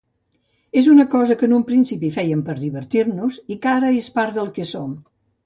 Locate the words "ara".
3.75-3.93